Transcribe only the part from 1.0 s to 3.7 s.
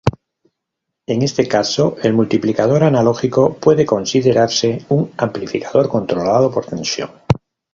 En este caso el multiplicador analógico